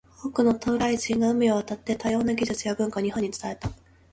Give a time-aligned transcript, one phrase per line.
[0.23, 3.69] 多くの渡来人が海を渡って、多様な技術や文化を日本に伝えた。